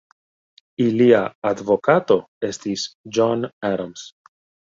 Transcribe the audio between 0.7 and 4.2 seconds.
Ilia advokato estis John Adams.